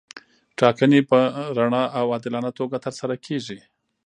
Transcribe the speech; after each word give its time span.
ټاکنې 0.59 1.01
په 1.09 1.19
رڼه 1.57 1.83
او 1.99 2.05
عادلانه 2.13 2.51
توګه 2.59 2.77
ترسره 2.85 3.15
کیږي. 3.25 3.59